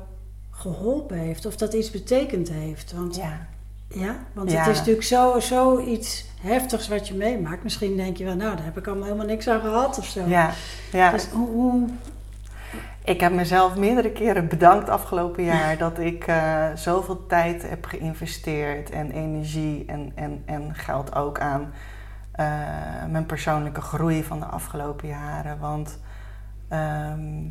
[0.51, 2.93] geholpen heeft, of dat iets betekend heeft?
[2.93, 3.47] Want, ja.
[3.89, 4.57] Ja, want Ja.
[4.59, 7.63] het is natuurlijk zo, zoiets heftigs wat je meemaakt.
[7.63, 10.27] Misschien denk je wel, nou, daar heb ik allemaal helemaal niks aan gehad of zo.
[10.27, 10.51] ja,
[10.91, 11.11] ja.
[11.11, 11.87] Dus hoe, hoe
[13.03, 18.89] Ik heb mezelf meerdere keren bedankt afgelopen jaar dat ik eh, zoveel tijd heb geïnvesteerd
[18.89, 21.73] en energie en, en, en geld ook aan
[22.31, 22.45] eh,
[23.09, 25.59] mijn persoonlijke groei van de afgelopen jaren.
[25.59, 25.99] Want
[26.67, 27.43] ehm,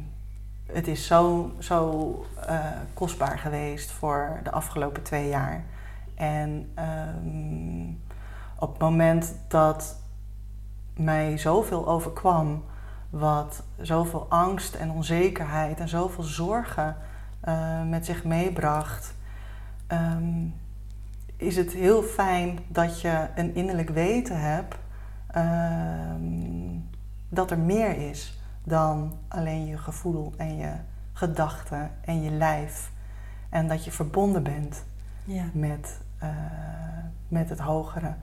[0.72, 2.58] het is zo, zo eh,
[2.94, 5.64] kostbaar geweest voor de afgelopen twee jaar.
[6.16, 7.90] En ehm,
[8.58, 9.96] op het moment dat
[10.96, 12.64] mij zoveel overkwam,
[13.10, 16.96] wat zoveel angst en onzekerheid en zoveel zorgen
[17.40, 19.14] eh, met zich meebracht,
[19.86, 20.44] ehm,
[21.36, 24.76] is het heel fijn dat je een innerlijk weten hebt
[25.26, 26.78] ehm,
[27.28, 30.72] dat er meer is dan alleen je gevoel en je
[31.12, 32.92] gedachten en je lijf.
[33.48, 34.84] En dat je verbonden bent
[35.24, 35.44] ja.
[35.52, 36.28] met, eh,
[37.28, 38.14] met het hogere.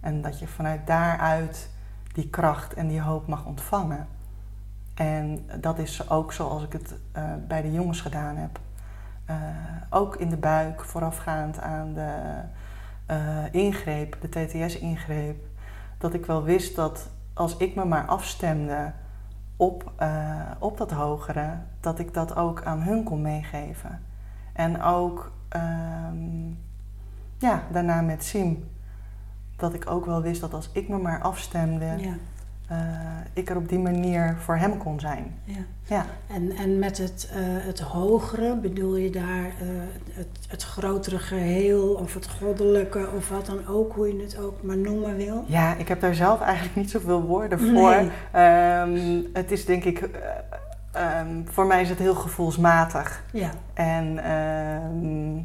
[0.00, 1.70] En dat je vanuit daaruit
[2.12, 4.06] die kracht en die hoop mag ontvangen.
[4.94, 8.60] En dat is ook zoals ik het eh, bij de jongens gedaan heb.
[9.24, 9.36] Eh,
[9.90, 12.42] ook in de buik, voorafgaand aan de
[13.50, 15.44] ingreep, de TTS-ingreep.
[15.98, 18.92] Dat ik wel wist dat als ik me maar afstemde
[19.56, 19.92] op,
[20.58, 24.00] op dat hogere, dat ik dat ook aan hun kon meegeven.
[24.52, 26.52] En ook ehm,
[27.40, 28.64] ja, daarna met Sim.
[29.56, 32.14] Dat ik ook wel wist dat als ik me maar afstemde, ja.
[32.68, 32.76] eh,
[33.32, 35.34] ik er op die manier voor hem kon zijn.
[35.44, 35.54] ja.
[35.84, 39.66] Ja, En, en met het, eh, het hogere bedoel je daar eh,
[40.12, 44.62] het, het grotere geheel of het goddelijke of wat dan ook, hoe je het ook
[44.62, 45.44] maar noemen wil?
[45.46, 47.90] ja ik heb daar zelf eigenlijk niet zoveel woorden voor.
[47.90, 48.10] Nee.
[48.32, 50.20] Ehm, het is denk ik, eh,
[51.18, 53.22] ehm, voor mij is het heel gevoelsmatig.
[53.32, 55.42] Ja, En ehm,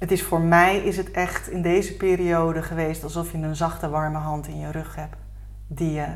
[0.00, 3.88] het is voor mij is het echt in deze periode geweest alsof je een zachte
[3.88, 5.16] warme hand in je rug hebt.
[5.66, 6.06] Die je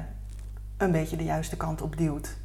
[0.77, 2.37] een beetje de juiste kant op duwt.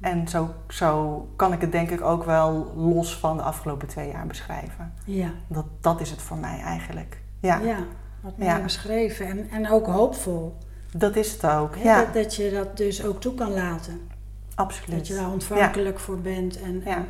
[0.00, 4.08] En zo, zo kan ik het denk ik ook wel los van de afgelopen twee
[4.10, 4.92] jaar beschrijven.
[5.04, 7.20] ja, Dat, dat is het voor mij eigenlijk.
[7.40, 7.78] Ja, ja.
[8.20, 8.60] Wat mooi Ja.
[8.62, 10.56] beschreven en, en ook hoopvol.
[10.92, 11.76] dat is het ook.
[11.76, 14.00] Ja, Dat, dat je dat dus ook toe kan laten.
[14.54, 14.98] absoluut.
[14.98, 16.60] Dat je daar ontvankelijk voor bent.
[16.62, 16.96] En, Ja.
[16.96, 17.06] en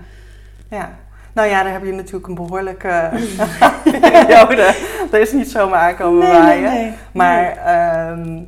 [0.71, 0.99] ja.
[1.35, 3.11] Nou ja, daar heb je natuurlijk een behoorlijke
[4.01, 4.75] periode.
[5.11, 6.63] Dat is niet zomaar aankomen Nee, waaien.
[6.73, 6.93] nee, nee.
[7.13, 8.43] Maar ehm,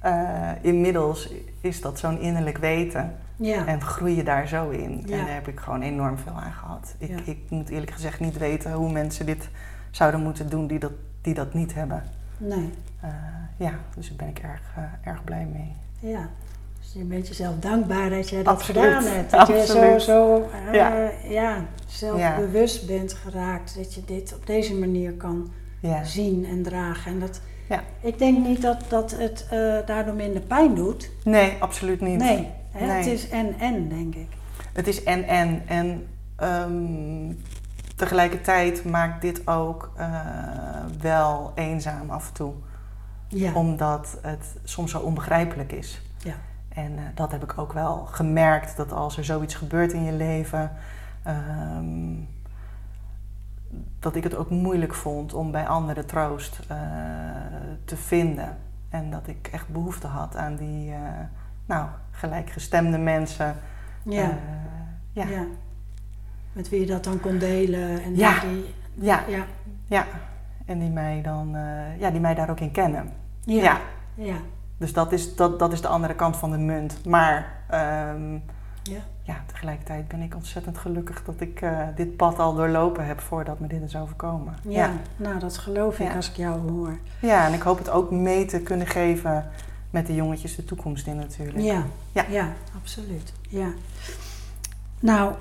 [0.00, 3.14] eh, inmiddels is dat zo'n innerlijk weten.
[3.36, 3.66] Ja.
[3.66, 5.02] En groei je daar zo in.
[5.06, 5.16] Ja.
[5.18, 6.94] En daar heb ik gewoon enorm veel aan gehad.
[6.98, 7.16] Ik, Ja.
[7.24, 9.48] ik moet eerlijk gezegd niet weten hoe mensen dit
[9.90, 10.92] zouden moeten doen die dat,
[11.22, 12.02] die dat niet hebben.
[12.36, 12.72] Nee.
[13.00, 13.08] Eh,
[13.56, 15.72] ja, dus daar ben ik erg, eh, erg blij mee.
[16.12, 16.28] Ja.
[16.84, 18.82] Dus je bent jezelf dankbaar dat je dat Absoluut.
[18.82, 19.30] gedaan hebt.
[19.30, 20.02] Dat je zo, Absoluut.
[20.02, 21.10] zo eh, Ja.
[21.28, 21.64] ja.
[21.86, 23.76] zelfbewust bent geraakt.
[23.76, 27.12] Dat je dit op deze manier kan Ja, zien en dragen.
[27.12, 27.82] En dat, Ja.
[28.00, 31.10] Ik denk niet dat, dat het eh, daardoor minder pijn doet.
[31.24, 32.18] nee, absoluut niet.
[32.18, 32.96] Nee, hè, Nee.
[32.96, 34.26] het is en-en, denk ik.
[34.72, 35.62] Het is en en.
[35.66, 37.32] En ehm,
[37.96, 40.08] tegelijkertijd maakt dit ook eh,
[41.00, 42.52] wel eenzaam af en toe.
[43.28, 43.52] Ja.
[43.54, 46.00] Omdat het soms zo onbegrijpelijk is.
[46.18, 46.34] Ja.
[46.74, 50.12] En eh, dat heb ik ook wel gemerkt, dat als er zoiets gebeurt in je
[50.12, 50.72] leven,
[51.22, 52.12] ehm,
[53.98, 56.78] dat ik het ook moeilijk vond om bij anderen troost eh,
[57.84, 58.56] te vinden.
[58.88, 60.98] En dat ik echt behoefte had aan die eh,
[61.66, 63.56] nou, gelijkgestemde mensen.
[64.02, 64.38] Ja.
[65.12, 65.26] Ja.
[65.26, 65.46] ja.
[66.52, 68.02] Met wie je dat dan kon delen.
[68.02, 68.40] En Ja.
[68.40, 69.44] Die, Ja, ja.
[69.86, 70.06] ja.
[70.66, 71.56] En die mij dan,
[71.98, 73.12] ja, die mij daar ook in kennen.
[73.40, 73.62] Ja.
[73.62, 73.80] Ja.
[74.14, 74.36] Ja.
[74.78, 77.04] Dus dat is, dat, dat is de andere kant van de munt.
[77.06, 78.32] Maar ehm,
[78.82, 79.00] Ja.
[79.22, 83.58] ja, tegelijkertijd ben ik ontzettend gelukkig dat ik eh, dit pad al doorlopen heb voordat
[83.60, 84.54] me dit is overkomen.
[84.68, 84.90] Ja.
[85.16, 86.14] Nou, dat geloof ik Ja.
[86.14, 86.98] als ik jou hoor.
[87.20, 89.46] ja, en ik hoop het ook mee te kunnen geven
[89.90, 91.64] met de jongetjes de toekomst in natuurlijk.
[91.64, 91.82] Ja.
[92.12, 92.24] Ja.
[92.28, 93.32] ja, absoluut.
[93.48, 93.68] Ja.
[95.00, 95.34] Nou,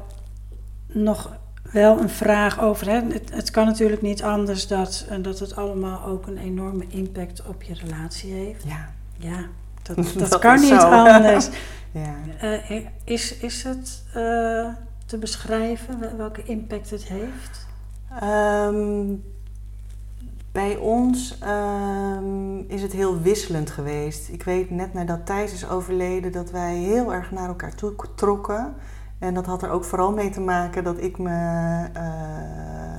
[0.87, 1.35] nog
[1.71, 2.87] wel een vraag over.
[2.87, 3.01] Hè.
[3.01, 7.45] Het, het kan natuurlijk niet anders dat, eh, dat het allemaal ook een enorme impact
[7.45, 8.63] op je relatie heeft.
[8.63, 8.89] Ja,
[9.23, 9.45] Ja,
[9.81, 10.75] dat, dat, Dat kan niet zo.
[10.77, 11.49] anders.
[11.91, 12.15] ja.
[12.39, 14.67] Eh, is, is het eh,
[15.05, 17.67] te beschrijven wel- welke impact het heeft?
[18.19, 19.05] Ehm,
[20.51, 24.29] bij ons ehm, is het heel wisselend geweest.
[24.29, 28.73] Ik weet net nadat Thijs is overleden dat wij heel erg naar elkaar toe trokken.
[29.19, 31.29] En dat had er ook vooral mee te maken dat ik me
[31.93, 32.03] eh,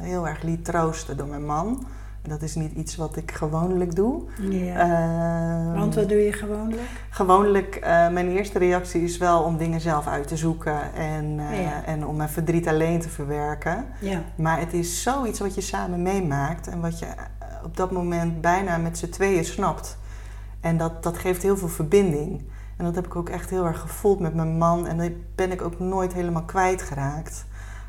[0.00, 1.86] heel erg liet troosten door mijn man.
[2.28, 4.22] Dat is niet iets wat ik gewoonlijk doe.
[4.50, 4.76] Ja.
[4.78, 6.82] Ehm, Want wat doe je gewoonlijk?
[7.10, 11.62] Gewoonlijk, eh, mijn eerste reactie is wel om dingen zelf uit te zoeken en, eh,
[11.62, 11.84] Ja.
[11.84, 13.84] en om mijn verdriet alleen te verwerken.
[14.00, 14.22] Ja.
[14.34, 17.14] Maar het is zoiets wat je samen meemaakt en wat je eh,
[17.64, 19.98] op dat moment bijna met z'n tweeën snapt.
[20.60, 22.42] En dat, dat geeft heel veel verbinding.
[22.76, 24.86] En dat heb ik ook echt heel erg gevoeld met mijn man.
[24.86, 27.44] En dat ben ik ook nooit helemaal kwijtgeraakt.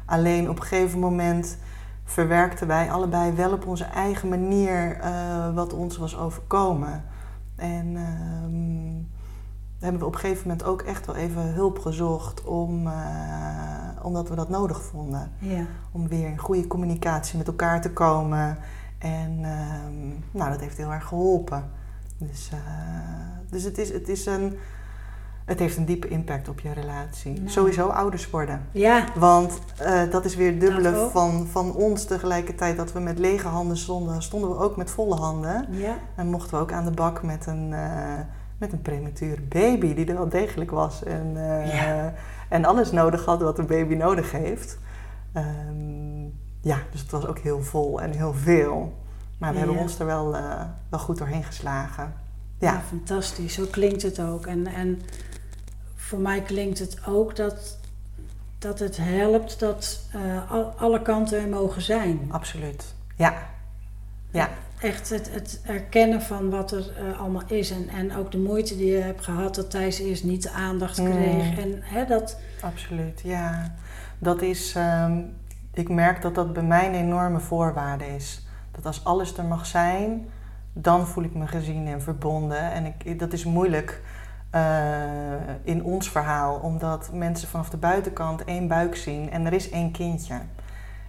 [0.05, 1.57] Alleen op een gegeven moment
[2.05, 7.03] verwerkten wij allebei wel op onze eigen manier eh, wat ons was overkomen.
[7.55, 9.03] En ehm,
[9.79, 12.93] hebben we op een gegeven moment ook echt wel even hulp gezocht om, eh,
[14.01, 15.65] omdat we dat nodig vonden Ja.
[15.91, 18.57] om weer in goede communicatie met elkaar te komen.
[18.97, 21.63] En ehm, nou, dat heeft heel erg geholpen.
[22.17, 22.57] Dus, eh,
[23.49, 24.57] dus het, is, het, is een,
[25.45, 27.33] het heeft een diepe impact op je relatie.
[27.33, 27.49] Nou.
[27.49, 28.61] Sowieso ouders worden.
[28.71, 29.05] Ja.
[29.15, 32.77] Want eh, dat is weer het dubbele van, van ons tegelijkertijd.
[32.77, 35.65] Dat we met lege handen stonden, stonden we ook met volle handen.
[35.69, 35.97] Ja.
[36.15, 38.19] En mochten we ook aan de bak met een, eh,
[38.57, 41.03] met een premature baby die er wel degelijk was.
[41.03, 42.13] En, eh, Ja.
[42.49, 44.77] en alles nodig had wat een baby nodig heeft.
[45.33, 46.23] Ehm,
[46.61, 48.93] ja, dus het was ook heel vol en heel veel.
[49.39, 49.65] Maar we Ja.
[49.65, 50.35] hebben ons er wel,
[50.89, 52.13] wel goed doorheen geslagen.
[52.59, 53.53] Ja, Ja, fantastisch.
[53.53, 54.45] Zo klinkt het ook.
[54.45, 55.01] En, en
[56.05, 57.77] voor mij klinkt het ook dat,
[58.59, 62.19] dat het helpt dat eh, al- alle kanten er mogen zijn.
[62.31, 62.93] absoluut.
[63.15, 63.33] Ja,
[64.31, 67.71] ja, Echt het, het erkennen van wat er eh, allemaal is.
[67.71, 70.97] En, en ook de moeite die je hebt gehad dat Thijs eerst niet de aandacht
[70.97, 71.05] Mm.
[71.11, 71.57] kreeg.
[71.57, 73.21] En hè, dat, absoluut.
[73.23, 73.75] Ja,
[74.19, 74.73] dat is.
[74.75, 75.21] ehm,
[75.73, 78.45] ik merk dat dat bij mij een enorme voorwaarde is.
[78.71, 80.29] Dat als alles er mag zijn,
[80.73, 82.71] dan voel ik me gezien en verbonden.
[82.71, 84.01] En ik, dat is moeilijk
[85.63, 89.91] in ons verhaal, omdat mensen vanaf de buitenkant één buik zien en er is één
[89.91, 90.35] kindje.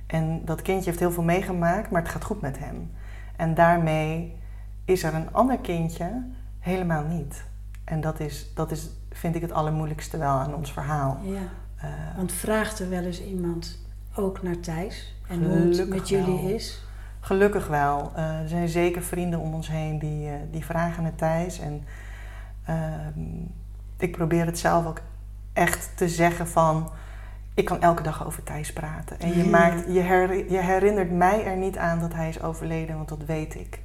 [0.06, 2.90] En dat kindje heeft heel veel meegemaakt, maar het gaat goed met hem.
[3.36, 4.36] En daarmee
[4.84, 6.22] is er een ander kindje
[6.58, 7.44] helemaal niet.
[7.84, 11.18] En dat is, dat is vind ik het allermoeilijkste wel aan ons verhaal.
[11.22, 11.38] ja.
[11.76, 13.78] Eh, Want vraagt er wel eens iemand
[14.14, 15.14] ook naar Thijs?
[15.28, 16.54] En hoe het met jullie wel.
[16.54, 16.84] is?
[17.20, 18.12] Gelukkig wel.
[18.14, 21.58] Eh, er zijn zeker vrienden om ons heen die, eh, die vragen naar Thijs.
[21.58, 21.84] En
[22.66, 23.20] ehm,
[23.98, 25.00] ik probeer het zelf ook
[25.52, 26.90] echt te zeggen van...
[27.54, 29.20] Ik kan elke dag over Thijs praten.
[29.20, 29.50] En je, Ja.
[29.50, 33.24] maakt, je, her- je herinnert mij er niet aan dat hij is overleden, want dat
[33.24, 33.80] weet ik.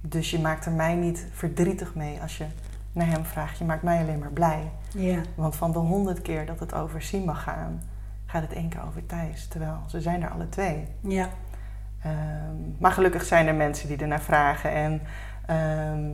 [0.00, 2.44] Dus je maakt er mij niet verdrietig mee als je
[2.92, 3.58] naar hem vraagt.
[3.58, 4.70] Je maakt mij alleen maar blij.
[4.94, 7.82] Ja, Want van de honderd keer dat het over Sim mag gaan,
[8.26, 9.48] gaat het één keer over Thijs.
[9.48, 10.88] Terwijl ze zijn er alle twee.
[11.00, 11.28] Ja.
[12.02, 14.70] Ehm, maar gelukkig zijn er mensen die ernaar vragen.
[14.72, 15.00] En
[15.46, 16.08] ehm,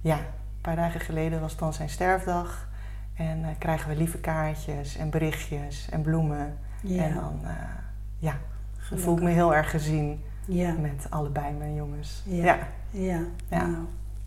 [0.00, 0.18] ja,
[0.64, 2.68] paar dagen geleden was dan zijn sterfdag.
[3.14, 6.58] En uh, krijgen we lieve kaartjes en berichtjes en bloemen.
[6.82, 7.02] Ja.
[7.02, 7.50] En dan, uh,
[8.18, 8.36] ja,
[8.90, 10.72] dan voel ik me heel erg gezien Ja.
[10.72, 12.22] met allebei mijn jongens.
[12.26, 12.44] Ja.
[12.44, 12.58] Ja,
[12.90, 13.20] Ja.
[13.48, 13.66] Ja.
[13.66, 13.84] Nou,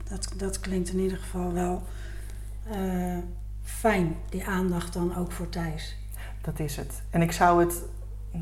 [0.09, 1.81] dat, dat klinkt in ieder geval wel
[2.71, 3.17] eh,
[3.63, 5.97] fijn, die aandacht dan ook voor Thijs.
[6.41, 7.01] dat is het.
[7.09, 7.81] En ik zou het...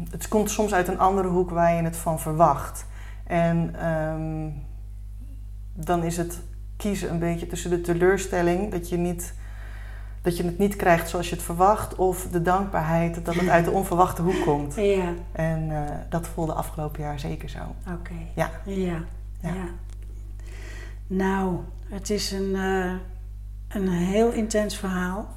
[0.10, 2.86] Het komt soms uit een andere hoek waar je het van verwacht.
[3.24, 4.50] En ehm,
[5.74, 6.42] dan is het
[6.78, 9.34] kiezen een beetje tussen de teleurstelling dat je, niet,
[10.22, 13.66] dat je het niet krijgt zoals je het verwacht, of de dankbaarheid dat het uit
[13.66, 14.76] de onverwachte hoek komt.
[14.96, 17.60] Ja, En eh, dat voelde afgelopen jaar zeker zo.
[17.94, 18.14] oké.
[18.36, 18.50] Ja.
[18.66, 18.76] Ja.
[19.42, 19.50] Ja.
[19.54, 19.66] ja.
[21.08, 21.58] Nou,
[21.90, 22.92] het is een, eh,
[23.68, 25.28] een heel intens verhaal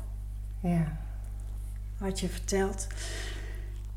[0.60, 0.96] Ja.
[1.98, 2.86] wat je vertelt.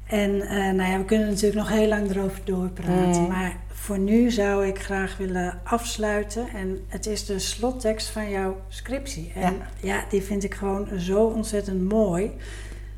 [0.08, 3.22] En eh, nou ja, we kunnen natuurlijk nog heel lang erover doorpraten.
[3.22, 3.28] Mm.
[3.28, 6.48] Maar voor nu zou ik graag willen afsluiten.
[6.50, 9.32] En het is de slottekst van jouw scriptie.
[9.36, 12.32] En ja, die vind ik gewoon zo ontzettend mooi.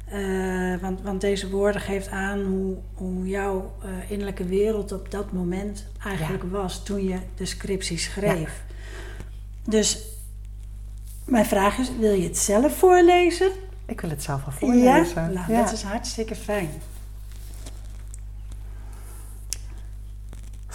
[0.06, 5.32] Eh, want, want deze woorden geeft aan hoe, hoe jouw eh, innerlijke wereld op dat
[5.32, 8.64] moment eigenlijk was toen je de scriptie schreef.
[9.68, 10.06] Dus
[11.26, 13.52] mijn vraag is, wil je het zelf voorlezen?
[13.86, 15.22] Ik wil het zelf wel voorlezen.
[15.22, 15.28] Ja?
[15.28, 15.64] Nou, Ja.
[15.64, 16.70] dat is hartstikke fijn.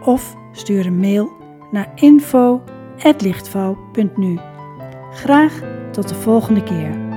[0.03, 1.29] of stuur een mail
[1.71, 4.39] naar info@lichtval.nu.
[5.13, 5.61] Graag
[5.91, 7.08] tot de volgende keer.